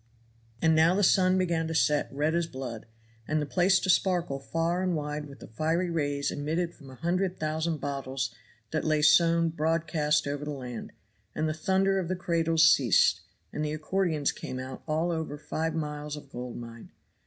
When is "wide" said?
4.95-5.27